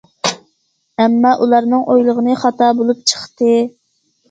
[1.03, 3.55] ئەمما ئۇلارنىڭ ئويلىغىنى خاتا بولۇپ چىقتى.